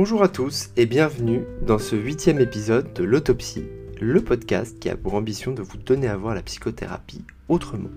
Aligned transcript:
Bonjour 0.00 0.22
à 0.22 0.28
tous 0.28 0.70
et 0.76 0.86
bienvenue 0.86 1.42
dans 1.60 1.80
ce 1.80 1.96
huitième 1.96 2.38
épisode 2.38 2.92
de 2.92 3.02
l'autopsie, 3.02 3.64
le 4.00 4.22
podcast 4.22 4.78
qui 4.78 4.88
a 4.88 4.96
pour 4.96 5.14
ambition 5.14 5.50
de 5.50 5.60
vous 5.60 5.76
donner 5.76 6.06
à 6.06 6.16
voir 6.16 6.36
la 6.36 6.42
psychothérapie 6.42 7.24
autrement. 7.48 7.90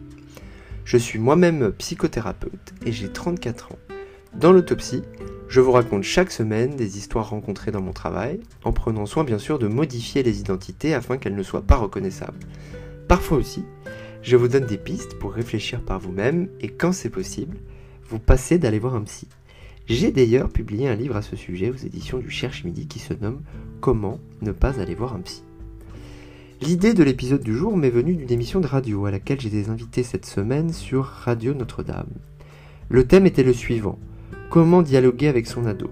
Je 0.84 0.98
suis 0.98 1.20
moi-même 1.20 1.72
psychothérapeute 1.74 2.74
et 2.88 2.92
j'ai 2.92 3.08
34 3.08 3.74
ans. 3.74 3.80
Dans 4.34 4.52
l'autopsie, 4.52 5.04
je 5.48 5.62
vous 5.62 5.74
raconte 5.74 6.02
chaque 6.02 6.32
semaine 6.32 6.76
des 6.76 6.98
histoires 6.98 7.30
rencontrées 7.30 7.70
dans 7.70 7.82
mon 7.82 7.94
travail, 7.94 8.40
en 8.64 8.74
prenant 8.74 9.06
soin 9.06 9.24
bien 9.24 9.38
sûr 9.38 9.60
de 9.60 9.68
modifier 9.68 10.24
les 10.24 10.40
identités 10.40 10.96
afin 10.96 11.20
qu'elles 11.20 11.36
ne 11.36 11.44
soient 11.44 11.62
pas 11.62 11.78
reconnaissables. 11.78 12.40
Parfois 13.08 13.38
aussi, 13.38 13.64
je 14.24 14.38
vous 14.38 14.48
donne 14.48 14.66
des 14.66 14.80
pistes 14.80 15.20
pour 15.20 15.34
réfléchir 15.34 15.82
par 15.82 16.00
vous-même 16.00 16.50
et 16.62 16.70
quand 16.70 16.94
c'est 16.94 17.12
possible, 17.12 17.58
vous 18.10 18.18
passez 18.18 18.58
d'aller 18.58 18.80
voir 18.80 18.96
un 18.96 19.04
psy. 19.04 19.28
J'ai 19.92 20.14
d'ailleurs 20.14 20.48
publié 20.48 20.88
un 20.88 20.96
livre 20.96 21.18
à 21.18 21.22
ce 21.22 21.36
sujet 21.36 21.70
aux 21.70 21.76
éditions 21.76 22.18
du 22.18 22.30
Cherche 22.30 22.64
Midi 22.64 22.88
qui 22.88 23.00
se 23.00 23.14
nomme 23.14 23.42
Comment 23.82 24.22
ne 24.42 24.54
pas 24.54 24.80
aller 24.80 24.96
voir 24.96 25.14
un 25.16 25.20
psy. 25.20 25.44
L'idée 26.62 26.94
de 26.94 27.04
l'épisode 27.04 27.44
du 27.44 27.54
jour 27.54 27.76
m'est 27.76 27.90
venue 27.90 28.16
d'une 28.16 28.32
émission 28.32 28.62
de 28.62 28.68
radio 28.68 29.06
à 29.06 29.12
laquelle 29.12 29.42
j'étais 29.42 29.70
invité 29.70 30.04
cette 30.04 30.26
semaine 30.26 30.72
sur 30.72 31.04
Radio 31.04 31.54
Notre-Dame. 31.54 32.08
Le 32.88 33.06
thème 33.06 33.26
était 33.26 33.44
le 33.44 33.52
suivant 33.52 34.00
Comment 34.50 34.82
dialoguer 34.82 35.28
avec 35.28 35.46
son 35.46 35.66
ado 35.66 35.92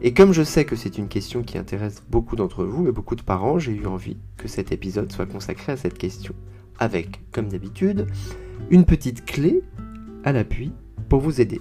Et 0.00 0.14
comme 0.14 0.32
je 0.32 0.42
sais 0.42 0.64
que 0.64 0.74
c'est 0.74 0.96
une 0.96 1.08
question 1.08 1.42
qui 1.42 1.58
intéresse 1.58 2.02
beaucoup 2.08 2.36
d'entre 2.36 2.64
vous 2.64 2.88
et 2.88 2.92
beaucoup 2.92 3.16
de 3.16 3.22
parents, 3.22 3.58
j'ai 3.58 3.72
eu 3.72 3.84
envie 3.84 4.16
que 4.38 4.48
cet 4.48 4.72
épisode 4.72 5.12
soit 5.12 5.26
consacré 5.26 5.72
à 5.72 5.76
cette 5.76 5.98
question. 5.98 6.32
Avec, 6.78 7.20
comme 7.32 7.48
d'habitude, 7.48 8.06
une 8.70 8.86
petite 8.86 9.26
clé 9.26 9.60
à 10.24 10.32
l'appui 10.32 10.72
pour 11.10 11.20
vous 11.20 11.42
aider. 11.42 11.60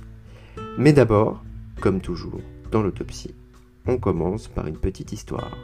Mais 0.78 0.94
d'abord, 0.94 1.45
comme 1.80 2.02
toujours, 2.02 2.42
dans 2.72 2.82
l'autopsie, 2.82 3.36
on 3.88 3.98
commence 3.98 4.48
par 4.48 4.68
une 4.68 4.78
petite 4.78 5.12
histoire. 5.12 5.58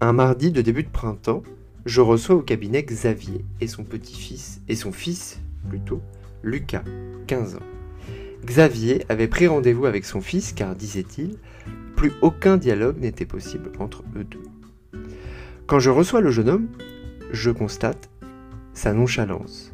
Un 0.00 0.12
mardi 0.12 0.50
de 0.50 0.62
début 0.62 0.82
de 0.82 0.88
printemps, 0.88 1.42
je 1.86 2.00
reçois 2.00 2.36
au 2.36 2.42
cabinet 2.42 2.82
Xavier 2.82 3.44
et 3.60 3.66
son 3.66 3.84
petit-fils, 3.84 4.60
et 4.68 4.76
son 4.76 4.92
fils 4.92 5.40
plutôt, 5.68 6.00
Lucas, 6.42 6.84
15 7.26 7.56
ans. 7.56 7.66
Xavier 8.44 9.04
avait 9.08 9.28
pris 9.28 9.46
rendez-vous 9.46 9.86
avec 9.86 10.04
son 10.04 10.20
fils 10.20 10.52
car, 10.52 10.74
disait-il, 10.74 11.38
plus 11.96 12.12
aucun 12.22 12.56
dialogue 12.56 12.98
n'était 13.00 13.24
possible 13.24 13.72
entre 13.78 14.04
eux 14.16 14.24
deux. 14.24 14.42
Quand 15.66 15.78
je 15.78 15.90
reçois 15.90 16.20
le 16.20 16.30
jeune 16.30 16.50
homme, 16.50 16.68
je 17.32 17.50
constate 17.50 18.10
sa 18.74 18.92
nonchalance, 18.92 19.72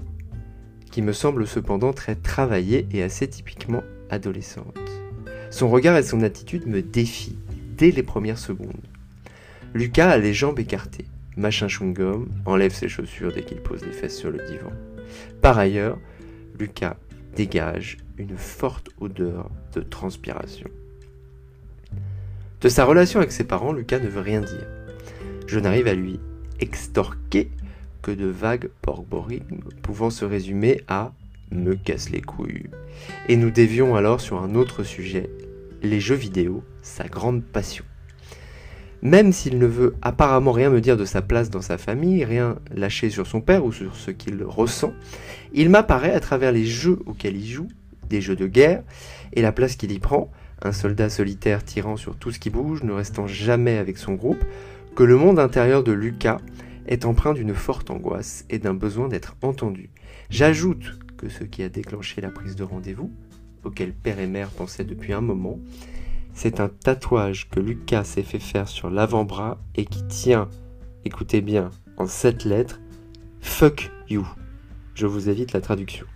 qui 0.90 1.02
me 1.02 1.12
semble 1.12 1.46
cependant 1.46 1.92
très 1.92 2.14
travaillée 2.14 2.86
et 2.92 3.02
assez 3.02 3.28
typiquement 3.28 3.82
adolescente. 4.10 4.78
Son 5.50 5.68
regard 5.68 5.96
et 5.96 6.02
son 6.02 6.22
attitude 6.22 6.66
me 6.66 6.82
défient 6.82 7.38
dès 7.76 7.90
les 7.90 8.02
premières 8.02 8.38
secondes. 8.38 8.86
Lucas 9.74 10.10
a 10.10 10.18
les 10.18 10.34
jambes 10.34 10.58
écartées, 10.58 11.06
machin 11.36 11.68
chewing-gum, 11.68 12.26
enlève 12.44 12.74
ses 12.74 12.88
chaussures 12.88 13.32
dès 13.32 13.42
qu'il 13.42 13.60
pose 13.60 13.84
les 13.84 13.92
fesses 13.92 14.16
sur 14.16 14.30
le 14.30 14.44
divan. 14.46 14.72
Par 15.40 15.58
ailleurs, 15.58 15.98
Lucas 16.58 16.96
dégage 17.36 17.98
une 18.18 18.36
forte 18.36 18.90
odeur 19.00 19.50
de 19.72 19.80
transpiration. 19.80 20.68
De 22.60 22.68
sa 22.68 22.84
relation 22.84 23.20
avec 23.20 23.32
ses 23.32 23.44
parents, 23.44 23.72
Lucas 23.72 24.00
ne 24.00 24.08
veut 24.08 24.20
rien 24.20 24.40
dire. 24.40 24.66
Je 25.46 25.58
n'arrive 25.58 25.86
à 25.86 25.94
lui 25.94 26.20
extorquer 26.60 27.50
que 28.02 28.10
de 28.10 28.26
vagues 28.26 28.70
porborigmes 28.82 29.62
pouvant 29.82 30.10
se 30.10 30.24
résumer 30.24 30.80
à 30.88 31.12
me 31.50 31.74
casse 31.74 32.10
les 32.10 32.20
couilles. 32.20 32.70
Et 33.28 33.36
nous 33.36 33.50
dévions 33.50 33.96
alors 33.96 34.20
sur 34.20 34.42
un 34.42 34.54
autre 34.54 34.82
sujet, 34.84 35.30
les 35.82 36.00
jeux 36.00 36.14
vidéo, 36.14 36.62
sa 36.82 37.08
grande 37.08 37.42
passion. 37.42 37.84
Même 39.02 39.32
s'il 39.32 39.58
ne 39.58 39.66
veut 39.66 39.94
apparemment 40.02 40.52
rien 40.52 40.68
me 40.68 40.80
dire 40.80 40.98
de 40.98 41.06
sa 41.06 41.22
place 41.22 41.48
dans 41.48 41.62
sa 41.62 41.78
famille, 41.78 42.24
rien 42.24 42.56
lâcher 42.70 43.08
sur 43.08 43.26
son 43.26 43.40
père 43.40 43.64
ou 43.64 43.72
sur 43.72 43.96
ce 43.96 44.10
qu'il 44.10 44.42
ressent, 44.44 44.92
il 45.54 45.70
m'apparaît 45.70 46.12
à 46.12 46.20
travers 46.20 46.52
les 46.52 46.66
jeux 46.66 46.98
auxquels 47.06 47.36
il 47.36 47.46
joue, 47.46 47.68
des 48.10 48.20
jeux 48.20 48.36
de 48.36 48.46
guerre, 48.46 48.82
et 49.32 49.40
la 49.40 49.52
place 49.52 49.76
qu'il 49.76 49.92
y 49.92 49.98
prend, 49.98 50.30
un 50.62 50.72
soldat 50.72 51.08
solitaire 51.08 51.64
tirant 51.64 51.96
sur 51.96 52.16
tout 52.16 52.30
ce 52.30 52.38
qui 52.38 52.50
bouge, 52.50 52.82
ne 52.82 52.92
restant 52.92 53.26
jamais 53.26 53.78
avec 53.78 53.96
son 53.96 54.14
groupe, 54.14 54.44
que 54.94 55.02
le 55.02 55.16
monde 55.16 55.38
intérieur 55.38 55.82
de 55.82 55.92
Lucas 55.92 56.38
est 56.86 57.04
empreint 57.04 57.34
d'une 57.34 57.54
forte 57.54 57.90
angoisse 57.90 58.44
et 58.50 58.58
d'un 58.58 58.74
besoin 58.74 59.08
d'être 59.08 59.36
entendu. 59.42 59.90
J'ajoute 60.30 60.98
que 61.16 61.28
ce 61.28 61.44
qui 61.44 61.62
a 61.62 61.68
déclenché 61.68 62.20
la 62.20 62.30
prise 62.30 62.56
de 62.56 62.64
rendez-vous, 62.64 63.10
auquel 63.64 63.92
père 63.92 64.18
et 64.18 64.26
mère 64.26 64.48
pensaient 64.48 64.84
depuis 64.84 65.12
un 65.12 65.20
moment, 65.20 65.58
c'est 66.32 66.60
un 66.60 66.68
tatouage 66.68 67.48
que 67.50 67.60
Lucas 67.60 68.04
s'est 68.04 68.22
fait 68.22 68.38
faire 68.38 68.68
sur 68.68 68.90
l'avant-bras 68.90 69.58
et 69.74 69.84
qui 69.84 70.06
tient, 70.06 70.48
écoutez 71.04 71.40
bien, 71.40 71.70
en 71.96 72.06
sept 72.06 72.44
lettres, 72.44 72.80
Fuck 73.40 73.90
you. 74.08 74.26
Je 74.94 75.06
vous 75.06 75.28
évite 75.28 75.52
la 75.52 75.60
traduction. 75.60 76.06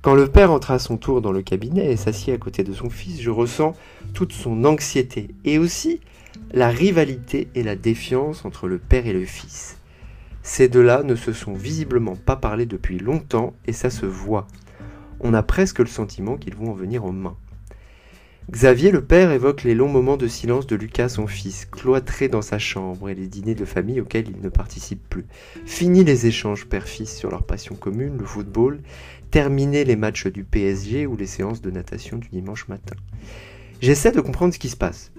Quand 0.00 0.14
le 0.14 0.26
père 0.26 0.50
entra 0.50 0.74
à 0.74 0.78
son 0.78 0.96
tour 0.96 1.20
dans 1.20 1.32
le 1.32 1.42
cabinet 1.42 1.92
et 1.92 1.96
s'assit 1.96 2.30
à 2.30 2.38
côté 2.38 2.64
de 2.64 2.72
son 2.72 2.90
fils, 2.90 3.20
je 3.20 3.30
ressens 3.30 3.74
toute 4.14 4.32
son 4.32 4.64
anxiété 4.64 5.28
et 5.44 5.58
aussi 5.58 6.00
la 6.52 6.68
rivalité 6.68 7.48
et 7.54 7.62
la 7.62 7.76
défiance 7.76 8.44
entre 8.44 8.68
le 8.68 8.78
père 8.78 9.06
et 9.06 9.12
le 9.12 9.24
fils. 9.24 9.78
Ces 10.42 10.68
deux-là 10.68 11.02
ne 11.02 11.14
se 11.14 11.32
sont 11.32 11.54
visiblement 11.54 12.16
pas 12.16 12.36
parlé 12.36 12.66
depuis 12.66 12.98
longtemps 12.98 13.54
et 13.66 13.72
ça 13.72 13.90
se 13.90 14.06
voit. 14.06 14.46
On 15.20 15.34
a 15.34 15.42
presque 15.42 15.78
le 15.78 15.86
sentiment 15.86 16.36
qu'ils 16.36 16.56
vont 16.56 16.70
en 16.70 16.74
venir 16.74 17.04
en 17.04 17.12
main. 17.12 17.36
Xavier 18.50 18.90
le 18.90 19.04
père 19.04 19.30
évoque 19.30 19.62
les 19.62 19.74
longs 19.74 19.88
moments 19.88 20.16
de 20.16 20.26
silence 20.26 20.66
de 20.66 20.74
Lucas 20.74 21.10
son 21.10 21.28
fils, 21.28 21.64
cloîtré 21.64 22.28
dans 22.28 22.42
sa 22.42 22.58
chambre 22.58 23.08
et 23.08 23.14
les 23.14 23.28
dîners 23.28 23.54
de 23.54 23.64
famille 23.64 24.00
auxquels 24.00 24.28
il 24.28 24.42
ne 24.42 24.48
participe 24.48 25.08
plus. 25.08 25.26
Fini 25.64 26.02
les 26.02 26.26
échanges 26.26 26.66
père-fils 26.66 27.16
sur 27.16 27.30
leur 27.30 27.44
passion 27.44 27.76
commune, 27.76 28.18
le 28.18 28.24
football, 28.24 28.80
terminé 29.30 29.84
les 29.84 29.94
matchs 29.94 30.26
du 30.26 30.42
PSG 30.42 31.06
ou 31.06 31.16
les 31.16 31.26
séances 31.26 31.62
de 31.62 31.70
natation 31.70 32.18
du 32.18 32.28
dimanche 32.30 32.66
matin. 32.66 32.96
J'essaie 33.80 34.12
de 34.12 34.20
comprendre 34.20 34.52
ce 34.52 34.58
qui 34.58 34.68
se 34.68 34.76
passe, 34.76 35.12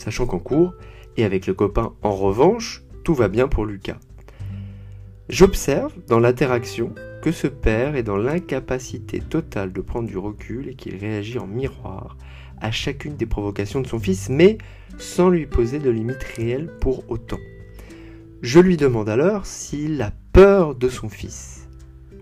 sachant 0.00 0.26
qu'en 0.26 0.38
cours, 0.38 0.74
et 1.16 1.24
avec 1.24 1.46
le 1.46 1.54
copain 1.54 1.92
en 2.02 2.12
revanche, 2.12 2.82
tout 3.04 3.14
va 3.14 3.28
bien 3.28 3.48
pour 3.48 3.66
Lucas. 3.66 3.98
J'observe 5.28 5.92
dans 6.08 6.18
l'interaction 6.18 6.94
que 7.22 7.32
ce 7.32 7.46
père 7.46 7.94
est 7.94 8.02
dans 8.02 8.16
l'incapacité 8.16 9.20
totale 9.20 9.72
de 9.72 9.80
prendre 9.80 10.08
du 10.08 10.18
recul 10.18 10.68
et 10.68 10.74
qu'il 10.74 10.96
réagit 10.96 11.38
en 11.38 11.46
miroir 11.46 12.16
à 12.60 12.70
chacune 12.70 13.16
des 13.16 13.26
provocations 13.26 13.80
de 13.80 13.86
son 13.86 13.98
fils, 13.98 14.28
mais 14.28 14.58
sans 14.98 15.28
lui 15.28 15.46
poser 15.46 15.78
de 15.78 15.90
limites 15.90 16.24
réelles 16.36 16.72
pour 16.80 17.08
autant. 17.10 17.38
Je 18.42 18.58
lui 18.58 18.76
demande 18.76 19.08
alors 19.08 19.46
s'il 19.46 20.00
a 20.02 20.12
peur 20.32 20.74
de 20.74 20.88
son 20.88 21.08
fils. 21.08 21.68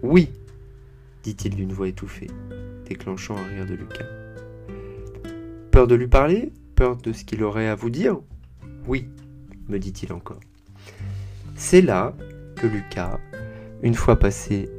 Oui, 0.03 0.31
dit-il 1.23 1.55
d'une 1.55 1.73
voix 1.73 1.89
étouffée, 1.89 2.29
déclenchant 2.87 3.37
un 3.37 3.47
rire 3.55 3.67
de 3.67 3.75
Lucas. 3.75 4.07
Peur 5.71 5.87
de 5.87 5.95
lui 5.95 6.09
parler? 6.09 6.53
De 6.79 7.13
ce 7.13 7.25
qu'il 7.25 7.43
aurait 7.43 7.67
à 7.67 7.75
vous 7.75 7.91
dire 7.91 8.19
Oui, 8.87 9.09
me 9.69 9.79
dit-il 9.79 10.13
encore. 10.13 10.39
C'est 11.57 11.81
là 11.81 12.15
que 12.55 12.69
Lucas, 12.69 13.19
une 13.83 13.97
fois 13.97 14.17
passé 14.17 14.71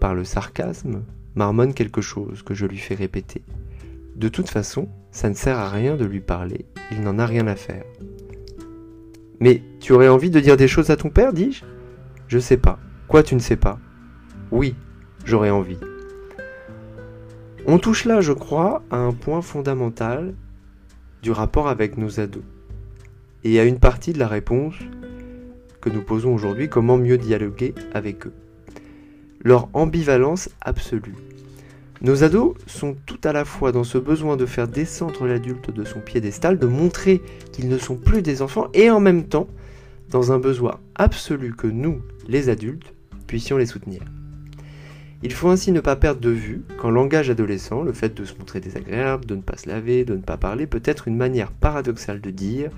par 0.00 0.16
le 0.16 0.24
sarcasme, 0.24 1.04
marmonne 1.36 1.74
quelque 1.74 2.00
chose 2.00 2.42
que 2.42 2.54
je 2.54 2.66
lui 2.66 2.78
fais 2.78 2.96
répéter. 2.96 3.44
De 4.16 4.28
toute 4.28 4.50
façon, 4.50 4.88
ça 5.12 5.28
ne 5.28 5.34
sert 5.34 5.58
à 5.58 5.70
rien 5.70 5.94
de 5.96 6.04
lui 6.04 6.20
parler, 6.20 6.66
il 6.90 7.02
n'en 7.02 7.20
a 7.20 7.26
rien 7.26 7.46
à 7.46 7.54
faire. 7.54 7.84
Mais 9.38 9.62
tu 9.78 9.92
aurais 9.92 10.08
envie 10.08 10.30
de 10.30 10.40
dire 10.40 10.56
des 10.56 10.66
choses 10.66 10.90
à 10.90 10.96
ton 10.96 11.08
père, 11.08 11.32
dis-je? 11.32 11.64
Je 12.26 12.40
sais 12.40 12.56
pas. 12.56 12.80
Quoi 13.06 13.22
tu 13.22 13.36
ne 13.36 13.40
sais 13.40 13.56
pas? 13.56 13.78
Oui, 14.50 14.74
j'aurais 15.24 15.50
envie. 15.50 15.78
On 17.64 17.78
touche 17.78 18.06
là, 18.06 18.20
je 18.20 18.32
crois, 18.32 18.82
à 18.90 18.96
un 18.96 19.12
point 19.12 19.40
fondamental 19.40 20.34
du 21.22 21.30
rapport 21.30 21.68
avec 21.68 21.96
nos 21.96 22.20
ados. 22.20 22.42
Et 23.44 23.58
à 23.58 23.64
une 23.64 23.78
partie 23.78 24.12
de 24.12 24.18
la 24.18 24.28
réponse 24.28 24.74
que 25.80 25.88
nous 25.90 26.02
posons 26.02 26.34
aujourd'hui, 26.34 26.68
comment 26.68 26.98
mieux 26.98 27.18
dialoguer 27.18 27.74
avec 27.94 28.26
eux. 28.26 28.32
Leur 29.42 29.68
ambivalence 29.72 30.50
absolue. 30.60 31.14
Nos 32.02 32.24
ados 32.24 32.54
sont 32.66 32.96
tout 33.06 33.20
à 33.24 33.32
la 33.32 33.44
fois 33.44 33.72
dans 33.72 33.84
ce 33.84 33.98
besoin 33.98 34.36
de 34.36 34.46
faire 34.46 34.68
descendre 34.68 35.26
l'adulte 35.26 35.70
de 35.70 35.84
son 35.84 36.00
piédestal, 36.00 36.58
de 36.58 36.66
montrer 36.66 37.20
qu'ils 37.52 37.68
ne 37.68 37.78
sont 37.78 37.96
plus 37.96 38.22
des 38.22 38.42
enfants, 38.42 38.68
et 38.72 38.90
en 38.90 39.00
même 39.00 39.24
temps 39.24 39.48
dans 40.10 40.32
un 40.32 40.38
besoin 40.38 40.80
absolu 40.94 41.54
que 41.54 41.66
nous, 41.66 42.02
les 42.26 42.48
adultes, 42.48 42.94
puissions 43.26 43.56
les 43.56 43.66
soutenir. 43.66 44.00
Il 45.22 45.32
faut 45.34 45.48
ainsi 45.48 45.70
ne 45.70 45.80
pas 45.80 45.96
perdre 45.96 46.20
de 46.20 46.30
vue 46.30 46.62
qu'en 46.78 46.90
langage 46.90 47.28
adolescent, 47.28 47.82
le 47.82 47.92
fait 47.92 48.14
de 48.14 48.24
se 48.24 48.34
montrer 48.34 48.60
désagréable, 48.60 49.26
de 49.26 49.36
ne 49.36 49.42
pas 49.42 49.58
se 49.58 49.68
laver, 49.68 50.06
de 50.06 50.14
ne 50.14 50.22
pas 50.22 50.38
parler, 50.38 50.66
peut 50.66 50.82
être 50.84 51.08
une 51.08 51.16
manière 51.16 51.52
paradoxale 51.52 52.22
de 52.22 52.30
dire 52.30 52.70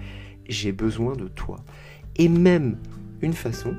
j'ai 0.49 0.73
besoin 0.73 1.15
de 1.15 1.29
toi. 1.29 1.61
Et 2.17 2.29
même 2.29 2.79
une 3.21 3.33
façon 3.33 3.77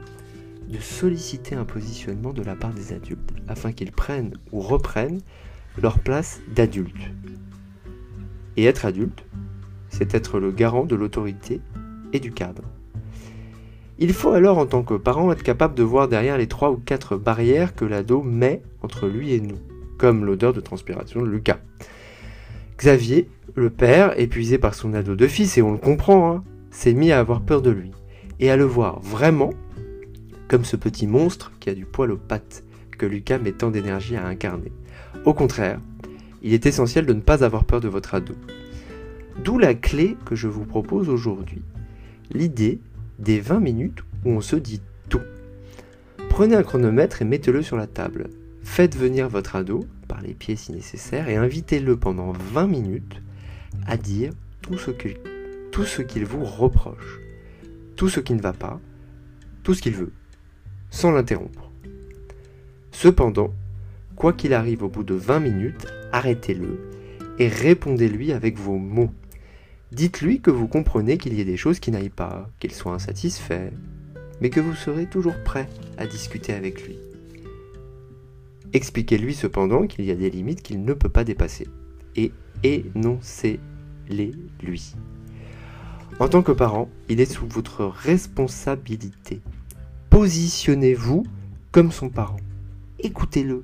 de 0.69 0.79
solliciter 0.79 1.55
un 1.55 1.65
positionnement 1.65 2.31
de 2.31 2.41
la 2.41 2.55
part 2.55 2.73
des 2.73 2.93
adultes, 2.93 3.33
afin 3.49 3.73
qu'ils 3.73 3.91
prennent 3.91 4.37
ou 4.53 4.61
reprennent 4.61 5.19
leur 5.81 5.99
place 5.99 6.39
d'adultes. 6.55 7.11
Et 8.55 8.63
être 8.65 8.85
adulte, 8.85 9.25
c'est 9.89 10.15
être 10.15 10.39
le 10.39 10.51
garant 10.51 10.85
de 10.85 10.95
l'autorité 10.95 11.59
et 12.13 12.19
du 12.19 12.31
cadre. 12.31 12.63
Il 14.03 14.11
faut 14.11 14.31
alors 14.31 14.57
en 14.57 14.65
tant 14.65 14.83
que 14.83 14.95
parent 14.95 15.31
être 15.31 15.43
capable 15.43 15.75
de 15.75 15.81
voir 15.81 16.09
derrière 16.09 16.37
les 16.37 16.47
trois 16.47 16.71
ou 16.71 16.75
quatre 16.75 17.15
barrières 17.15 17.73
que 17.73 17.85
l'ado 17.85 18.21
met 18.21 18.61
entre 18.81 19.07
lui 19.07 19.31
et 19.31 19.39
nous, 19.39 19.55
comme 19.97 20.25
l'odeur 20.25 20.51
de 20.51 20.59
transpiration 20.59 21.21
de 21.21 21.29
Lucas. 21.29 21.59
Xavier, 22.77 23.29
le 23.55 23.69
père, 23.69 24.19
épuisé 24.19 24.57
par 24.57 24.73
son 24.73 24.93
ado 24.93 25.15
de 25.15 25.25
fils, 25.25 25.57
et 25.57 25.61
on 25.61 25.71
le 25.71 25.77
comprend, 25.77 26.29
hein, 26.29 26.43
s'est 26.69 26.93
mis 26.93 27.13
à 27.13 27.19
avoir 27.19 27.43
peur 27.43 27.61
de 27.61 27.69
lui, 27.69 27.91
et 28.41 28.51
à 28.51 28.57
le 28.57 28.65
voir 28.65 28.99
vraiment 28.99 29.51
comme 30.49 30.65
ce 30.65 30.75
petit 30.75 31.07
monstre 31.07 31.53
qui 31.61 31.69
a 31.69 31.73
du 31.73 31.85
poil 31.85 32.11
aux 32.11 32.17
pattes 32.17 32.65
que 32.97 33.05
Lucas 33.05 33.37
met 33.37 33.53
tant 33.53 33.71
d'énergie 33.71 34.17
à 34.17 34.27
incarner. 34.27 34.73
Au 35.23 35.33
contraire, 35.33 35.79
il 36.41 36.53
est 36.53 36.65
essentiel 36.65 37.05
de 37.05 37.13
ne 37.13 37.21
pas 37.21 37.45
avoir 37.45 37.63
peur 37.63 37.79
de 37.79 37.87
votre 37.87 38.15
ado. 38.15 38.33
D'où 39.45 39.57
la 39.57 39.73
clé 39.73 40.17
que 40.25 40.35
je 40.35 40.49
vous 40.49 40.65
propose 40.65 41.07
aujourd'hui. 41.07 41.61
L'idée 42.31 42.81
des 43.19 43.39
20 43.39 43.59
minutes 43.59 43.99
où 44.25 44.31
on 44.31 44.41
se 44.41 44.55
dit 44.55 44.81
tout. 45.09 45.21
Prenez 46.29 46.55
un 46.55 46.63
chronomètre 46.63 47.21
et 47.21 47.25
mettez-le 47.25 47.61
sur 47.61 47.77
la 47.77 47.87
table. 47.87 48.29
Faites 48.63 48.95
venir 48.95 49.29
votre 49.29 49.55
ado, 49.55 49.85
par 50.07 50.21
les 50.21 50.33
pieds 50.33 50.55
si 50.55 50.71
nécessaire, 50.71 51.29
et 51.29 51.35
invitez-le 51.35 51.97
pendant 51.97 52.31
20 52.31 52.67
minutes 52.67 53.21
à 53.85 53.97
dire 53.97 54.31
tout 54.61 54.77
ce 54.77 56.01
qu'il 56.01 56.25
vous 56.25 56.43
reproche, 56.43 57.19
tout 57.95 58.09
ce 58.09 58.19
qui 58.19 58.33
ne 58.33 58.41
va 58.41 58.53
pas, 58.53 58.79
tout 59.63 59.73
ce 59.73 59.81
qu'il 59.81 59.95
veut, 59.95 60.11
sans 60.89 61.11
l'interrompre. 61.11 61.71
Cependant, 62.91 63.53
quoi 64.15 64.33
qu'il 64.33 64.53
arrive 64.53 64.83
au 64.83 64.89
bout 64.89 65.03
de 65.03 65.15
20 65.15 65.39
minutes, 65.39 65.87
arrêtez-le 66.11 66.91
et 67.39 67.47
répondez-lui 67.47 68.31
avec 68.31 68.57
vos 68.57 68.77
mots. 68.77 69.11
Dites-lui 69.93 70.41
que 70.41 70.49
vous 70.49 70.67
comprenez 70.67 71.19
qu'il 71.19 71.35
y 71.35 71.41
ait 71.41 71.45
des 71.45 71.55
choses 71.55 71.79
qui 71.79 71.91
n'aillent 71.91 72.09
pas, 72.09 72.49
qu'il 72.59 72.71
soit 72.71 72.93
insatisfait, 72.93 73.71
mais 74.41 74.49
que 74.49 74.59
vous 74.59 74.73
serez 74.73 75.05
toujours 75.05 75.35
prêt 75.43 75.69
à 75.99 76.07
discuter 76.07 76.53
avec 76.53 76.87
lui. 76.87 76.97
Expliquez-lui 78.73 79.35
cependant 79.35 79.85
qu'il 79.85 80.03
y 80.05 80.09
a 80.09 80.15
des 80.15 80.31
limites 80.31 80.63
qu'il 80.63 80.83
ne 80.83 80.93
peut 80.93 81.09
pas 81.09 81.23
dépasser, 81.23 81.67
et 82.15 82.31
énoncez-les 82.63 84.31
lui. 84.63 84.95
En 86.19 86.27
tant 86.27 86.41
que 86.41 86.51
parent, 86.51 86.89
il 87.07 87.21
est 87.21 87.31
sous 87.31 87.47
votre 87.47 87.85
responsabilité. 87.85 89.41
Positionnez-vous 90.09 91.23
comme 91.71 91.91
son 91.91 92.09
parent. 92.09 92.39
Écoutez-le, 92.97 93.63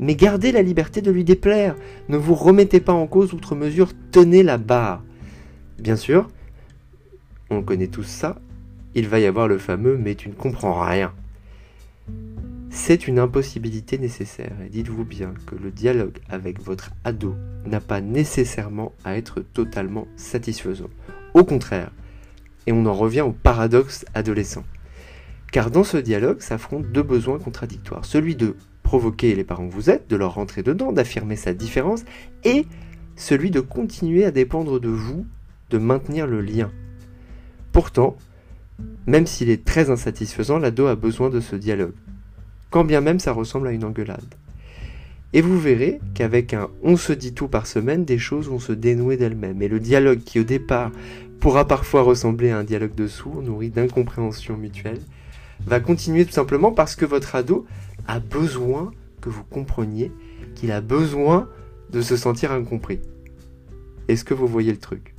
mais 0.00 0.16
gardez 0.16 0.50
la 0.50 0.62
liberté 0.62 1.02
de 1.02 1.12
lui 1.12 1.22
déplaire. 1.22 1.76
Ne 2.08 2.16
vous 2.16 2.34
remettez 2.34 2.80
pas 2.80 2.92
en 2.92 3.06
cause 3.06 3.32
outre 3.32 3.54
mesure, 3.54 3.92
tenez 4.10 4.42
la 4.42 4.58
barre. 4.58 5.04
Bien 5.78 5.96
sûr, 5.96 6.28
on 7.50 7.62
connaît 7.62 7.86
tous 7.86 8.02
ça, 8.02 8.40
il 8.96 9.06
va 9.06 9.20
y 9.20 9.26
avoir 9.26 9.46
le 9.46 9.58
fameux 9.58 9.96
mais 9.96 10.16
tu 10.16 10.28
ne 10.28 10.34
comprends 10.34 10.84
rien. 10.84 11.12
C'est 12.70 13.06
une 13.06 13.18
impossibilité 13.20 13.96
nécessaire 13.96 14.56
et 14.64 14.70
dites-vous 14.70 15.04
bien 15.04 15.34
que 15.46 15.54
le 15.54 15.70
dialogue 15.70 16.18
avec 16.28 16.60
votre 16.60 16.90
ado 17.04 17.36
n'a 17.64 17.80
pas 17.80 18.00
nécessairement 18.00 18.92
à 19.04 19.16
être 19.16 19.40
totalement 19.40 20.08
satisfaisant. 20.16 20.90
Au 21.34 21.44
contraire, 21.44 21.92
et 22.66 22.72
on 22.72 22.84
en 22.84 22.92
revient 22.92 23.20
au 23.22 23.32
paradoxe 23.32 24.04
adolescent. 24.14 24.64
Car 25.52 25.70
dans 25.70 25.84
ce 25.84 25.96
dialogue 25.96 26.40
s'affrontent 26.40 26.88
deux 26.92 27.02
besoins 27.02 27.38
contradictoires. 27.38 28.04
Celui 28.04 28.36
de 28.36 28.56
provoquer 28.82 29.34
les 29.34 29.44
parents 29.44 29.68
que 29.68 29.74
vous 29.74 29.90
êtes, 29.90 30.10
de 30.10 30.16
leur 30.16 30.34
rentrer 30.34 30.62
dedans, 30.62 30.92
d'affirmer 30.92 31.36
sa 31.36 31.54
différence, 31.54 32.04
et 32.44 32.66
celui 33.16 33.50
de 33.50 33.60
continuer 33.60 34.24
à 34.24 34.30
dépendre 34.30 34.80
de 34.80 34.88
vous 34.88 35.24
de 35.70 35.78
maintenir 35.78 36.26
le 36.26 36.40
lien. 36.40 36.70
Pourtant, 37.72 38.16
même 39.06 39.26
s'il 39.26 39.50
est 39.50 39.64
très 39.64 39.90
insatisfaisant, 39.90 40.58
l'ado 40.58 40.86
a 40.86 40.94
besoin 40.94 41.30
de 41.30 41.40
ce 41.40 41.56
dialogue, 41.56 41.94
quand 42.70 42.84
bien 42.84 43.00
même 43.00 43.18
ça 43.18 43.32
ressemble 43.32 43.68
à 43.68 43.72
une 43.72 43.84
engueulade. 43.84 44.34
Et 45.34 45.42
vous 45.42 45.58
verrez 45.60 46.00
qu'avec 46.14 46.54
un 46.54 46.68
on 46.82 46.96
se 46.96 47.12
dit 47.12 47.34
tout 47.34 47.48
par 47.48 47.66
semaine, 47.66 48.04
des 48.04 48.18
choses 48.18 48.48
vont 48.48 48.58
se 48.58 48.72
dénouer 48.72 49.16
d'elles-mêmes. 49.16 49.60
Et 49.60 49.68
le 49.68 49.80
dialogue 49.80 50.20
qui 50.20 50.40
au 50.40 50.44
départ 50.44 50.90
pourra 51.40 51.66
parfois 51.66 52.02
ressembler 52.02 52.50
à 52.50 52.58
un 52.58 52.64
dialogue 52.64 52.94
de 52.94 53.06
sourds, 53.06 53.42
nourri 53.42 53.68
d'incompréhension 53.68 54.56
mutuelle, 54.56 55.00
va 55.66 55.80
continuer 55.80 56.24
tout 56.24 56.32
simplement 56.32 56.72
parce 56.72 56.96
que 56.96 57.04
votre 57.04 57.34
ado 57.34 57.66
a 58.06 58.20
besoin 58.20 58.90
que 59.20 59.28
vous 59.28 59.44
compreniez, 59.44 60.12
qu'il 60.54 60.72
a 60.72 60.80
besoin 60.80 61.48
de 61.90 62.00
se 62.00 62.16
sentir 62.16 62.52
incompris. 62.52 63.00
Est-ce 64.08 64.24
que 64.24 64.34
vous 64.34 64.46
voyez 64.46 64.72
le 64.72 64.78
truc? 64.78 65.14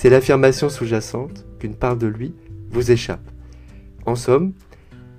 C'est 0.00 0.08
l'affirmation 0.08 0.70
sous-jacente 0.70 1.44
qu'une 1.58 1.74
part 1.74 1.94
de 1.94 2.06
lui 2.06 2.32
vous 2.70 2.90
échappe. 2.90 3.20
En 4.06 4.14
somme, 4.14 4.54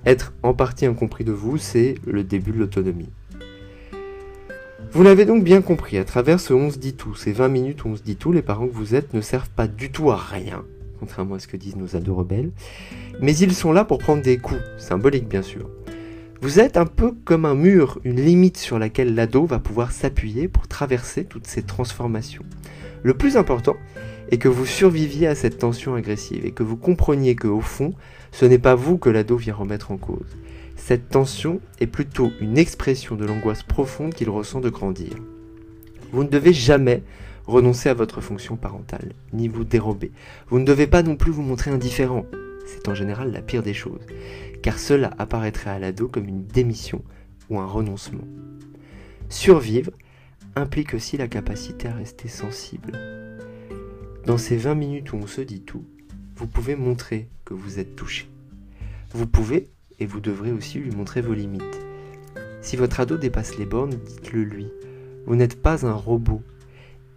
être 0.07 0.33
en 0.41 0.55
partie 0.55 0.87
incompris 0.87 1.23
de 1.23 1.31
vous, 1.31 1.59
c'est 1.59 1.93
le 2.07 2.23
début 2.23 2.49
de 2.49 2.57
l'autonomie. 2.57 3.11
Vous 4.91 5.03
l'avez 5.03 5.25
donc 5.25 5.43
bien 5.43 5.61
compris, 5.61 5.99
à 5.99 6.03
travers 6.03 6.39
ce 6.39 6.55
11 6.55 6.79
dit 6.79 6.95
tout, 6.95 7.13
ces 7.13 7.31
20 7.31 7.49
minutes 7.49 7.85
où 7.85 7.89
on 7.89 7.95
se 7.95 8.01
dit 8.01 8.15
tout, 8.15 8.31
les 8.31 8.41
parents 8.41 8.65
que 8.65 8.73
vous 8.73 8.95
êtes 8.95 9.13
ne 9.13 9.21
servent 9.21 9.51
pas 9.51 9.67
du 9.67 9.91
tout 9.91 10.09
à 10.09 10.17
rien, 10.17 10.65
contrairement 10.99 11.35
à 11.35 11.39
ce 11.39 11.47
que 11.47 11.57
disent 11.57 11.75
nos 11.75 11.95
ados 11.95 12.17
rebelles, 12.17 12.49
mais 13.19 13.37
ils 13.37 13.53
sont 13.53 13.73
là 13.73 13.85
pour 13.85 13.99
prendre 13.99 14.23
des 14.23 14.39
coups, 14.39 14.61
symboliques 14.79 15.29
bien 15.29 15.43
sûr. 15.43 15.69
Vous 16.41 16.59
êtes 16.59 16.75
un 16.75 16.87
peu 16.87 17.11
comme 17.23 17.45
un 17.45 17.53
mur, 17.53 17.99
une 18.03 18.19
limite 18.19 18.57
sur 18.57 18.79
laquelle 18.79 19.13
l'ado 19.13 19.45
va 19.45 19.59
pouvoir 19.59 19.91
s'appuyer 19.91 20.47
pour 20.47 20.67
traverser 20.67 21.23
toutes 21.23 21.45
ces 21.45 21.61
transformations. 21.61 22.45
Le 23.03 23.13
plus 23.13 23.37
important, 23.37 23.77
et 24.31 24.37
que 24.37 24.47
vous 24.47 24.65
surviviez 24.65 25.27
à 25.27 25.35
cette 25.35 25.59
tension 25.59 25.93
agressive 25.93 26.45
et 26.45 26.51
que 26.51 26.63
vous 26.63 26.77
compreniez 26.77 27.35
que 27.35 27.47
au 27.47 27.61
fond, 27.61 27.93
ce 28.31 28.45
n'est 28.45 28.59
pas 28.59 28.75
vous 28.75 28.97
que 28.97 29.09
l'ado 29.09 29.35
vient 29.35 29.53
remettre 29.53 29.91
en 29.91 29.97
cause. 29.97 30.37
Cette 30.77 31.09
tension 31.09 31.59
est 31.79 31.87
plutôt 31.87 32.31
une 32.39 32.57
expression 32.57 33.15
de 33.15 33.25
l'angoisse 33.25 33.63
profonde 33.63 34.13
qu'il 34.13 34.29
ressent 34.29 34.61
de 34.61 34.69
grandir. 34.69 35.13
Vous 36.11 36.23
ne 36.23 36.29
devez 36.29 36.53
jamais 36.53 37.03
renoncer 37.45 37.89
à 37.89 37.93
votre 37.93 38.21
fonction 38.21 38.55
parentale, 38.55 39.11
ni 39.33 39.47
vous 39.47 39.63
dérober. 39.63 40.11
Vous 40.47 40.59
ne 40.59 40.65
devez 40.65 40.87
pas 40.87 41.03
non 41.03 41.15
plus 41.15 41.31
vous 41.31 41.41
montrer 41.41 41.71
indifférent. 41.71 42.25
C'est 42.65 42.87
en 42.87 42.95
général 42.95 43.31
la 43.31 43.41
pire 43.41 43.63
des 43.63 43.73
choses, 43.73 44.05
car 44.61 44.79
cela 44.79 45.11
apparaîtrait 45.17 45.71
à 45.71 45.79
l'ado 45.79 46.07
comme 46.07 46.27
une 46.27 46.45
démission 46.45 47.03
ou 47.49 47.59
un 47.59 47.65
renoncement. 47.65 48.27
Survivre 49.29 49.91
implique 50.55 50.93
aussi 50.93 51.17
la 51.17 51.27
capacité 51.27 51.87
à 51.87 51.93
rester 51.93 52.27
sensible, 52.27 52.93
dans 54.25 54.37
ces 54.37 54.57
20 54.57 54.75
minutes 54.75 55.13
où 55.13 55.17
on 55.17 55.27
se 55.27 55.41
dit 55.41 55.61
tout, 55.61 55.85
vous 56.35 56.47
pouvez 56.47 56.75
montrer 56.75 57.27
que 57.45 57.53
vous 57.53 57.79
êtes 57.79 57.95
touché. 57.95 58.27
Vous 59.13 59.27
pouvez, 59.27 59.69
et 59.99 60.05
vous 60.05 60.19
devrez 60.19 60.51
aussi 60.51 60.79
lui 60.79 60.91
montrer 60.91 61.21
vos 61.21 61.33
limites. 61.33 61.79
Si 62.61 62.75
votre 62.75 62.99
ado 62.99 63.17
dépasse 63.17 63.57
les 63.57 63.65
bornes, 63.65 63.95
dites-le 64.05 64.43
lui. 64.43 64.67
Vous 65.25 65.35
n'êtes 65.35 65.61
pas 65.61 65.85
un 65.85 65.93
robot. 65.93 66.41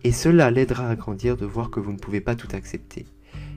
Et 0.02 0.12
cela 0.12 0.50
l'aidera 0.50 0.88
à 0.88 0.96
grandir 0.96 1.36
de 1.36 1.46
voir 1.46 1.70
que 1.70 1.80
vous 1.80 1.92
ne 1.92 1.98
pouvez 1.98 2.20
pas 2.20 2.34
tout 2.36 2.48
accepter. 2.52 3.06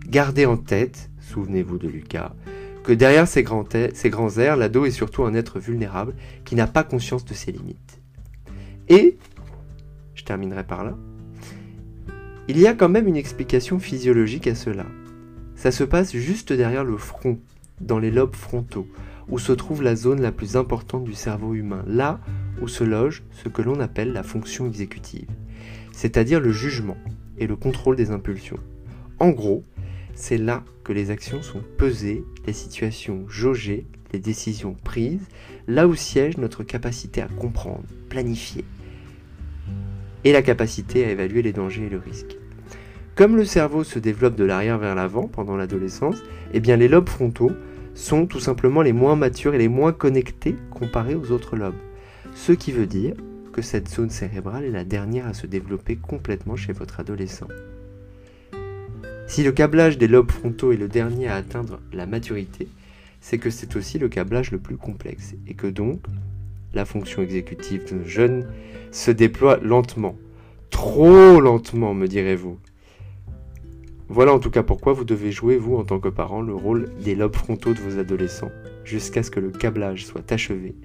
Gardez 0.08 0.46
en 0.46 0.58
tête, 0.58 1.10
souvenez-vous 1.20 1.78
de 1.78 1.88
Lucas, 1.88 2.34
que 2.84 2.94
derrière 2.94 3.28
ces 3.28 3.44
grands, 3.44 3.66
grands 4.06 4.38
airs, 4.38 4.56
l'ado 4.56 4.86
est 4.86 4.92
surtout 4.92 5.24
un 5.24 5.34
être 5.34 5.60
vulnérable 5.60 6.16
qui 6.46 6.56
n'a 6.56 6.68
pas 6.68 6.84
conscience 6.84 7.26
de 7.26 7.34
ses 7.34 7.52
limites. 7.52 8.02
Et, 8.88 9.18
je 10.16 10.24
terminerai 10.24 10.66
par 10.66 10.86
là, 10.86 10.98
il 12.50 12.60
y 12.60 12.68
a 12.68 12.74
quand 12.74 12.88
même 12.88 13.08
une 13.08 13.18
explication 13.18 13.78
physiologique 13.78 14.48
à 14.48 14.56
cela. 14.56 14.86
Ça 15.56 15.72
se 15.72 15.84
passe 15.84 16.16
juste 16.16 16.54
derrière 16.54 16.86
le 16.86 16.98
front, 16.98 17.40
dans 17.82 18.00
les 18.00 18.12
lobes 18.12 18.36
frontaux, 18.36 18.88
où 19.28 19.38
se 19.38 19.52
trouve 19.52 19.84
la 19.84 19.98
zone 19.98 20.22
la 20.22 20.32
plus 20.32 20.56
importante 20.56 21.04
du 21.04 21.14
cerveau 21.14 21.54
humain, 21.56 21.84
là 21.88 22.22
où 22.62 22.70
se 22.70 22.86
loge 22.86 23.24
ce 23.32 23.50
que 23.50 23.62
l'on 23.62 23.82
appelle 23.82 24.14
la 24.14 24.24
fonction 24.24 24.66
exécutive, 24.66 25.28
c'est-à-dire 25.92 26.40
le 26.40 26.52
jugement 26.52 26.98
et 27.38 27.48
le 27.48 27.58
contrôle 27.58 27.98
des 27.98 28.12
impulsions. 28.12 28.60
En 29.20 29.30
gros, 29.30 29.64
c'est 30.16 30.38
là 30.38 30.64
que 30.86 30.94
les 30.94 31.12
actions 31.12 31.42
sont 31.42 31.62
pesées, 31.78 32.24
les 32.46 32.54
situations 32.54 33.28
jaugées, 33.28 33.86
les 34.14 34.20
décisions 34.20 34.76
prises, 34.86 35.28
là 35.68 35.86
où 35.86 35.96
siège 35.96 36.38
notre 36.38 36.64
capacité 36.64 37.22
à 37.22 37.28
comprendre, 37.28 37.84
planifier, 38.08 38.64
et 40.24 40.32
la 40.32 40.42
capacité 40.42 41.06
à 41.06 41.12
évaluer 41.12 41.42
les 41.42 41.54
dangers 41.54 41.86
et 41.86 41.90
le 41.90 42.00
risque. 42.00 42.37
Comme 43.18 43.36
le 43.36 43.46
cerveau 43.46 43.84
se 43.84 43.98
développe 43.98 44.36
de 44.36 44.44
l'arrière 44.44 44.78
vers 44.78 44.94
l'avant 44.94 45.28
pendant 45.28 45.56
l'adolescence, 45.56 46.22
eh 46.54 46.60
bien 46.60 46.78
les 46.78 46.88
lobes 46.88 47.10
frontaux 47.10 47.52
sont 47.96 48.28
tout 48.28 48.40
simplement 48.40 48.84
les 48.84 48.94
moins 48.94 49.16
matures 49.16 49.56
et 49.56 49.58
les 49.58 49.68
moins 49.68 49.92
connectés 49.92 50.56
comparés 50.70 51.16
aux 51.16 51.32
autres 51.32 51.56
lobes. 51.56 51.80
Ce 52.36 52.52
qui 52.52 52.72
veut 52.72 52.86
dire 52.86 53.16
que 53.54 53.64
cette 53.64 53.90
zone 53.90 54.12
cérébrale 54.12 54.66
est 54.66 54.72
la 54.72 54.84
dernière 54.84 55.26
à 55.26 55.34
se 55.34 55.48
développer 55.48 55.96
complètement 55.96 56.56
chez 56.56 56.74
votre 56.74 57.00
adolescent. 57.00 57.48
Si 59.26 59.44
le 59.44 59.52
câblage 59.52 59.98
des 59.98 60.08
lobes 60.08 60.30
frontaux 60.30 60.72
est 60.72 60.78
le 60.78 60.88
dernier 60.88 61.28
à 61.28 61.38
atteindre 61.38 61.80
la 61.92 62.06
maturité, 62.06 62.68
c'est 63.20 63.40
que 63.40 63.50
c'est 63.50 63.76
aussi 63.76 63.98
le 63.98 64.10
câblage 64.10 64.52
le 64.52 64.60
plus 64.60 64.78
complexe 64.78 65.34
et 65.48 65.56
que 65.56 65.66
donc 65.66 66.02
la 66.76 66.86
fonction 66.86 67.24
exécutive 67.24 67.84
d'un 67.90 68.08
jeune 68.08 68.46
se 68.92 69.10
déploie 69.10 69.58
lentement, 69.58 70.16
Trop 70.70 71.40
lentement, 71.40 71.96
me 71.96 72.08
direz-vous. 72.08 72.60
Voilà 74.10 74.34
en 74.34 74.40
tout 74.40 74.50
cas 74.50 74.64
pourquoi 74.64 74.94
vous 74.94 75.04
devez 75.04 75.32
jouer, 75.32 75.58
vous, 75.58 75.76
en 75.76 75.84
tant 75.84 76.00
que 76.00 76.08
parent, 76.08 76.42
le 76.42 76.56
rôle 76.56 76.90
des 77.04 77.14
lobes 77.14 77.36
frontaux 77.36 77.74
de 77.74 77.80
vos 77.80 78.00
adolescents, 78.00 78.52
jusqu'à 78.86 79.22
ce 79.22 79.32
que 79.32 79.42
le 79.42 79.52
câblage 79.52 80.06
soit 80.06 80.32
achevé 80.32 80.76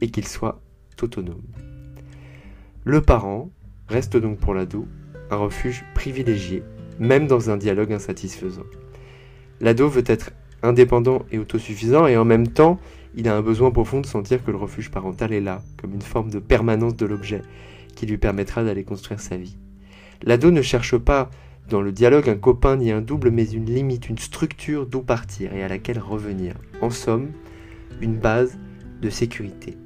et 0.00 0.10
qu'il 0.10 0.26
soit 0.26 0.60
autonome. 1.02 1.42
Le 2.84 3.00
parent 3.00 3.50
reste 3.88 4.16
donc 4.16 4.38
pour 4.38 4.54
l'ado 4.54 4.86
un 5.30 5.36
refuge 5.36 5.84
privilégié, 5.94 6.62
même 6.98 7.26
dans 7.26 7.50
un 7.50 7.56
dialogue 7.56 7.92
insatisfaisant. 7.92 8.66
L'ado 9.60 9.88
veut 9.88 10.04
être 10.06 10.32
indépendant 10.62 11.24
et 11.30 11.38
autosuffisant 11.38 12.06
et 12.06 12.16
en 12.16 12.24
même 12.24 12.48
temps, 12.48 12.78
il 13.14 13.28
a 13.28 13.36
un 13.36 13.42
besoin 13.42 13.70
profond 13.70 14.00
de 14.00 14.06
sentir 14.06 14.42
que 14.44 14.50
le 14.50 14.56
refuge 14.56 14.90
parental 14.90 15.32
est 15.32 15.40
là, 15.40 15.62
comme 15.80 15.94
une 15.94 16.02
forme 16.02 16.30
de 16.30 16.38
permanence 16.38 16.96
de 16.96 17.06
l'objet 17.06 17.42
qui 17.94 18.06
lui 18.06 18.18
permettra 18.18 18.64
d'aller 18.64 18.84
construire 18.84 19.20
sa 19.20 19.36
vie. 19.36 19.58
L'ado 20.22 20.50
ne 20.50 20.62
cherche 20.62 20.96
pas 20.96 21.30
dans 21.68 21.80
le 21.80 21.92
dialogue 21.92 22.28
un 22.28 22.36
copain 22.36 22.76
ni 22.76 22.90
un 22.90 23.00
double, 23.00 23.30
mais 23.30 23.50
une 23.50 23.66
limite, 23.66 24.08
une 24.08 24.18
structure 24.18 24.86
d'où 24.86 25.00
partir 25.00 25.54
et 25.54 25.62
à 25.62 25.68
laquelle 25.68 25.98
revenir. 25.98 26.54
En 26.80 26.90
somme, 26.90 27.30
une 28.00 28.18
base 28.18 28.58
de 29.00 29.10
sécurité. 29.10 29.76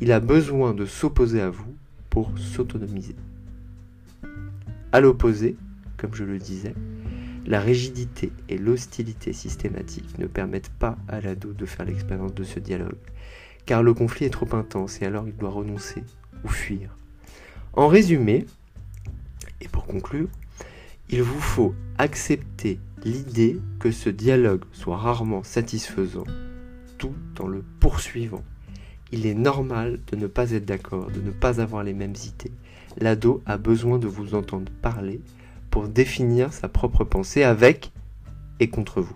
Il 0.00 0.12
a 0.12 0.20
besoin 0.20 0.74
de 0.74 0.84
s'opposer 0.84 1.40
à 1.40 1.50
vous 1.50 1.74
pour 2.10 2.30
s'autonomiser. 2.38 3.16
À 4.92 5.00
l'opposé, 5.00 5.56
comme 5.96 6.14
je 6.14 6.24
le 6.24 6.38
disais, 6.38 6.74
la 7.46 7.60
rigidité 7.60 8.32
et 8.48 8.58
l'hostilité 8.58 9.32
systématique 9.32 10.18
ne 10.18 10.26
permettent 10.26 10.70
pas 10.70 10.96
à 11.08 11.20
l'ado 11.20 11.52
de 11.52 11.66
faire 11.66 11.86
l'expérience 11.86 12.34
de 12.34 12.44
ce 12.44 12.58
dialogue, 12.58 12.96
car 13.66 13.82
le 13.82 13.94
conflit 13.94 14.26
est 14.26 14.30
trop 14.30 14.54
intense 14.54 15.00
et 15.00 15.06
alors 15.06 15.26
il 15.28 15.36
doit 15.36 15.50
renoncer 15.50 16.02
ou 16.44 16.48
fuir. 16.48 16.96
En 17.72 17.88
résumé, 17.88 18.46
et 19.60 19.68
pour 19.68 19.86
conclure, 19.86 20.28
il 21.08 21.22
vous 21.22 21.40
faut 21.40 21.74
accepter 21.98 22.78
l'idée 23.04 23.60
que 23.78 23.90
ce 23.90 24.10
dialogue 24.10 24.64
soit 24.72 24.96
rarement 24.96 25.42
satisfaisant 25.42 26.24
tout 26.98 27.14
en 27.38 27.46
le 27.46 27.62
poursuivant. 27.80 28.42
Il 29.12 29.26
est 29.26 29.34
normal 29.34 30.00
de 30.10 30.16
ne 30.16 30.26
pas 30.26 30.50
être 30.50 30.64
d'accord, 30.64 31.10
de 31.10 31.20
ne 31.20 31.30
pas 31.30 31.60
avoir 31.60 31.84
les 31.84 31.94
mêmes 31.94 32.14
idées. 32.14 32.52
L'ado 32.98 33.42
a 33.46 33.56
besoin 33.56 33.98
de 33.98 34.06
vous 34.06 34.34
entendre 34.34 34.72
parler 34.82 35.20
pour 35.70 35.88
définir 35.88 36.52
sa 36.52 36.68
propre 36.68 37.04
pensée 37.04 37.42
avec 37.44 37.92
et 38.58 38.68
contre 38.68 39.00
vous. 39.00 39.14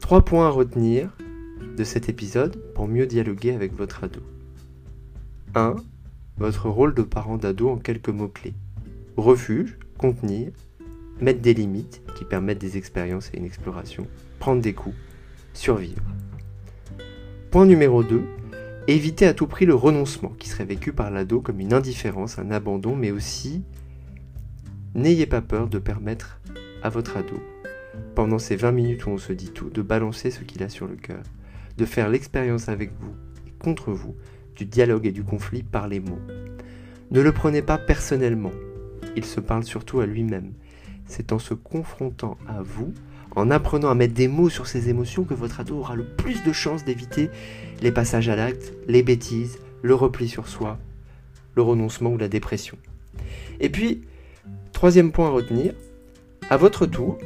Trois 0.00 0.24
points 0.24 0.46
à 0.46 0.50
retenir 0.50 1.10
de 1.76 1.84
cet 1.84 2.08
épisode 2.08 2.56
pour 2.74 2.88
mieux 2.88 3.06
dialoguer 3.06 3.52
avec 3.52 3.74
votre 3.74 4.04
ado. 4.04 4.20
1. 5.54 5.76
Votre 6.38 6.68
rôle 6.68 6.94
de 6.94 7.02
parent 7.02 7.38
d'ado 7.38 7.70
en 7.70 7.78
quelques 7.78 8.10
mots-clés. 8.10 8.54
Refuge, 9.16 9.78
contenir, 9.96 10.52
mettre 11.18 11.40
des 11.40 11.54
limites 11.54 12.02
qui 12.14 12.26
permettent 12.26 12.60
des 12.60 12.76
expériences 12.76 13.30
et 13.32 13.38
une 13.38 13.46
exploration, 13.46 14.06
prendre 14.38 14.60
des 14.60 14.74
coups, 14.74 14.96
survivre. 15.54 16.02
Point 17.50 17.64
numéro 17.64 18.02
2. 18.02 18.22
Évitez 18.86 19.26
à 19.26 19.32
tout 19.32 19.46
prix 19.46 19.64
le 19.64 19.74
renoncement, 19.74 20.34
qui 20.38 20.50
serait 20.50 20.66
vécu 20.66 20.92
par 20.92 21.10
l'ado 21.10 21.40
comme 21.40 21.58
une 21.58 21.72
indifférence, 21.72 22.38
un 22.38 22.50
abandon, 22.50 22.94
mais 22.94 23.10
aussi 23.10 23.64
n'ayez 24.94 25.26
pas 25.26 25.40
peur 25.40 25.68
de 25.68 25.78
permettre 25.78 26.40
à 26.82 26.90
votre 26.90 27.16
ado, 27.16 27.42
pendant 28.14 28.38
ces 28.38 28.56
20 28.56 28.72
minutes 28.72 29.06
où 29.06 29.10
on 29.10 29.18
se 29.18 29.32
dit 29.32 29.50
tout, 29.50 29.70
de 29.70 29.80
balancer 29.80 30.30
ce 30.30 30.40
qu'il 30.40 30.62
a 30.62 30.68
sur 30.68 30.86
le 30.86 30.96
cœur, 30.96 31.22
de 31.78 31.84
faire 31.86 32.10
l'expérience 32.10 32.68
avec 32.68 32.90
vous 33.00 33.14
et 33.46 33.52
contre 33.58 33.92
vous 33.92 34.14
du 34.56 34.64
dialogue 34.64 35.06
et 35.06 35.12
du 35.12 35.22
conflit 35.22 35.62
par 35.62 35.88
les 35.88 36.00
mots. 36.00 36.20
Ne 37.10 37.20
le 37.20 37.32
prenez 37.32 37.62
pas 37.62 37.78
personnellement, 37.78 38.52
il 39.16 39.24
se 39.24 39.40
parle 39.40 39.64
surtout 39.64 40.00
à 40.00 40.06
lui-même. 40.06 40.52
C'est 41.06 41.32
en 41.32 41.38
se 41.38 41.54
confrontant 41.54 42.36
à 42.48 42.62
vous, 42.62 42.92
en 43.34 43.50
apprenant 43.50 43.90
à 43.90 43.94
mettre 43.94 44.14
des 44.14 44.28
mots 44.28 44.48
sur 44.48 44.66
ses 44.66 44.88
émotions, 44.88 45.24
que 45.24 45.34
votre 45.34 45.60
ado 45.60 45.78
aura 45.78 45.94
le 45.94 46.04
plus 46.04 46.42
de 46.42 46.52
chances 46.52 46.84
d'éviter 46.84 47.30
les 47.80 47.92
passages 47.92 48.28
à 48.28 48.36
l'acte, 48.36 48.74
les 48.88 49.02
bêtises, 49.02 49.58
le 49.82 49.94
repli 49.94 50.28
sur 50.28 50.48
soi, 50.48 50.78
le 51.54 51.62
renoncement 51.62 52.10
ou 52.10 52.18
la 52.18 52.28
dépression. 52.28 52.76
Et 53.60 53.68
puis, 53.68 54.02
troisième 54.72 55.12
point 55.12 55.28
à 55.28 55.30
retenir, 55.30 55.74
à 56.50 56.56
votre 56.56 56.86
tour, 56.86 57.18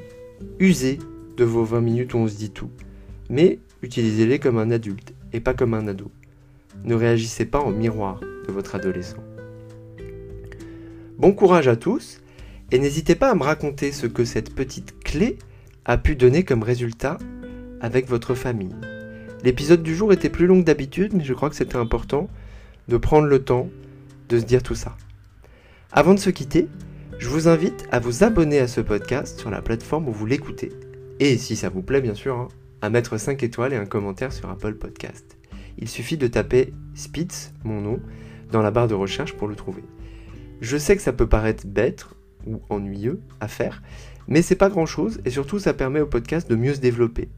usez 0.59 0.99
de 1.37 1.45
vos 1.45 1.65
20 1.65 1.81
minutes 1.81 2.15
où 2.15 2.19
on 2.19 2.29
se 2.29 2.37
dit 2.37 2.51
tout, 2.51 2.71
mais 3.29 3.59
utilisez-les 3.83 4.39
comme 4.39 4.59
un 4.59 4.71
adulte 4.71 5.15
et 5.33 5.41
pas 5.41 5.55
comme 5.55 5.75
un 5.75 5.89
ado. 5.89 6.11
Ne 6.85 6.95
réagissez 6.95 7.45
pas 7.45 7.61
en 7.61 7.71
miroir 7.71 8.21
de 8.21 8.53
votre 8.53 8.75
adolescent. 8.75 9.23
Bon 11.19 11.33
courage 11.33 11.69
à 11.69 11.77
tous 11.77 12.21
et 12.73 12.79
n'hésitez 12.79 13.15
pas 13.15 13.31
à 13.31 13.35
me 13.35 13.43
raconter 13.43 13.93
ce 13.93 14.07
que 14.07 14.25
cette 14.25 14.55
petite 14.55 14.99
clé 15.05 15.39
a 15.85 15.99
pu 15.99 16.17
donner 16.17 16.45
comme 16.45 16.63
résultat 16.63 17.19
avec 17.81 18.09
votre 18.09 18.35
famille. 18.35 18.75
L'épisode 19.43 19.83
du 19.83 19.95
jour 19.95 20.13
était 20.13 20.29
plus 20.29 20.47
long 20.47 20.61
que 20.61 20.67
d'habitude, 20.67 21.13
mais 21.15 21.25
je 21.25 21.35
crois 21.35 21.51
que 21.51 21.57
c'était 21.57 21.77
important 21.77 22.29
de 22.89 22.97
prendre 22.97 23.27
le 23.27 23.43
temps 23.43 23.69
de 24.29 24.39
se 24.39 24.45
dire 24.45 24.63
tout 24.63 24.75
ça. 24.75 24.97
Avant 25.93 26.15
de 26.15 26.21
se 26.21 26.31
quitter, 26.31 26.69
je 27.19 27.29
vous 27.29 27.49
invite 27.49 27.89
à 27.91 27.99
vous 27.99 28.23
abonner 28.23 28.59
à 28.61 28.69
ce 28.69 28.81
podcast 28.81 29.39
sur 29.39 29.51
la 29.51 29.63
plateforme 29.63 30.09
où 30.09 30.13
vous 30.13 30.27
l'écoutez. 30.27 30.73
Et 31.19 31.37
si 31.37 31.57
ça 31.57 31.69
vous 31.69 31.83
plaît, 31.83 32.01
bien 32.01 32.15
sûr, 32.15 32.37
hein, 32.37 32.49
à 32.81 32.91
mettre 32.91 33.19
5 33.19 33.43
étoiles 33.43 33.73
et 33.73 33.77
un 33.77 33.87
commentaire 33.87 34.33
sur 34.33 34.49
Apple 34.49 34.75
Podcast. 34.75 35.40
Il 35.81 35.89
suffit 35.89 36.17
de 36.17 36.27
taper 36.27 36.73
Spitz, 36.95 37.53
mon 37.65 37.81
nom, 37.81 38.01
dans 38.51 38.63
la 38.63 38.71
barre 38.71 38.89
de 38.89 38.95
recherche 38.95 39.35
pour 39.35 39.49
le 39.49 39.55
trouver. 39.55 39.83
Je 40.61 40.77
sais 40.77 40.97
que 40.97 41.03
ça 41.03 41.13
peut 41.13 41.29
paraître 41.29 41.67
bête 41.67 42.07
ou 42.47 42.61
ennuyeux 42.69 43.21
à 43.41 43.49
faire, 43.49 43.83
mais 44.29 44.43
c'est 44.43 44.57
pas 44.57 44.69
grand 44.69 44.87
chose 44.87 45.21
et 45.25 45.31
surtout 45.31 45.59
ça 45.59 45.75
permet 45.75 46.01
au 46.01 46.07
podcast 46.07 46.49
de 46.51 46.57
mieux 46.57 46.75
se 46.75 46.81
développer. 46.81 47.29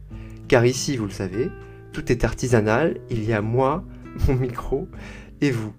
Car 0.48 0.66
ici, 0.66 0.96
vous 0.96 1.04
le 1.04 1.10
savez, 1.10 1.50
tout 1.92 2.10
est 2.10 2.24
artisanal, 2.24 2.98
il 3.10 3.24
y 3.24 3.32
a 3.32 3.40
moi, 3.40 3.84
mon 4.28 4.34
micro 4.34 4.88
et 5.40 5.50
vous. 5.50 5.72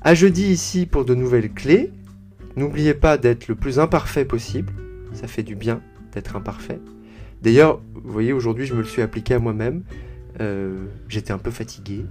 À 0.00 0.14
jeudi 0.14 0.44
ici 0.44 0.86
pour 0.86 1.04
de 1.04 1.14
nouvelles 1.14 1.52
clés. 1.52 1.90
N'oubliez 2.56 2.94
pas 2.94 3.18
d'être 3.18 3.46
le 3.46 3.54
plus 3.54 3.78
imparfait 3.78 4.24
possible, 4.24 4.72
ça 5.12 5.28
fait 5.28 5.44
du 5.44 5.54
bien 5.54 5.80
d'être 6.12 6.34
imparfait. 6.34 6.80
D'ailleurs, 7.42 7.80
vous 7.94 8.12
voyez, 8.12 8.32
aujourd'hui 8.32 8.66
je 8.66 8.74
me 8.74 8.80
le 8.80 8.86
suis 8.86 9.02
appliqué 9.02 9.34
à 9.34 9.38
moi-même. 9.38 9.84
Euh, 10.40 10.86
j'étais 11.08 11.32
un 11.32 11.38
peu 11.38 11.50
fatigué. 11.50 12.04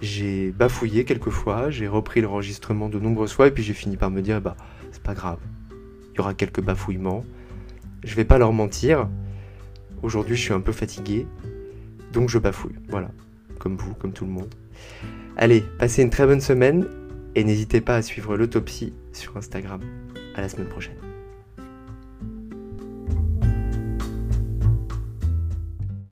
J'ai 0.00 0.50
bafouillé 0.50 1.04
quelques 1.04 1.30
fois, 1.30 1.70
j'ai 1.70 1.86
repris 1.86 2.22
l'enregistrement 2.22 2.88
de 2.88 2.98
nombreuses 2.98 3.32
fois 3.32 3.48
et 3.48 3.50
puis 3.50 3.62
j'ai 3.62 3.74
fini 3.74 3.98
par 3.98 4.10
me 4.10 4.22
dire 4.22 4.40
bah 4.40 4.56
c'est 4.92 5.02
pas 5.02 5.14
grave. 5.14 5.38
Il 6.12 6.16
y 6.16 6.20
aura 6.20 6.32
quelques 6.32 6.62
bafouillements. 6.62 7.24
Je 8.02 8.14
vais 8.14 8.24
pas 8.24 8.38
leur 8.38 8.52
mentir. 8.52 9.08
Aujourd'hui, 10.02 10.36
je 10.36 10.40
suis 10.40 10.54
un 10.54 10.60
peu 10.60 10.72
fatigué. 10.72 11.26
Donc 12.12 12.28
je 12.28 12.38
bafouille, 12.38 12.76
voilà, 12.88 13.10
comme 13.58 13.76
vous, 13.76 13.94
comme 13.94 14.12
tout 14.12 14.24
le 14.24 14.30
monde. 14.30 14.54
Allez, 15.36 15.62
passez 15.78 16.02
une 16.02 16.10
très 16.10 16.26
bonne 16.26 16.40
semaine 16.40 16.86
et 17.34 17.44
n'hésitez 17.44 17.80
pas 17.80 17.96
à 17.96 18.02
suivre 18.02 18.36
l'autopsie 18.36 18.94
sur 19.12 19.36
Instagram. 19.36 19.80
À 20.34 20.40
la 20.40 20.48
semaine 20.48 20.68
prochaine. 20.68 21.09